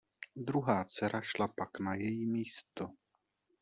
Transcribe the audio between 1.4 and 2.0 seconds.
pak na